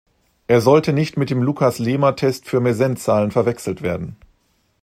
Er 0.47 0.61
sollte 0.61 0.93
nicht 0.93 1.15
mit 1.17 1.29
dem 1.29 1.43
Lucas-Lehmer-Test 1.43 2.47
für 2.47 2.59
Mersenne-Zahlen 2.59 3.29
verwechselt 3.29 3.83
werden. 3.83 4.15